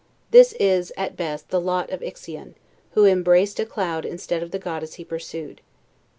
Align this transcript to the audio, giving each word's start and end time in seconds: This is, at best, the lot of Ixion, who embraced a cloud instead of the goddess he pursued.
This 0.31 0.53
is, 0.59 0.91
at 0.97 1.15
best, 1.15 1.49
the 1.49 1.61
lot 1.61 1.91
of 1.91 2.01
Ixion, 2.01 2.55
who 2.93 3.05
embraced 3.05 3.59
a 3.59 3.67
cloud 3.67 4.03
instead 4.03 4.41
of 4.41 4.49
the 4.49 4.57
goddess 4.57 4.95
he 4.95 5.05
pursued. 5.05 5.61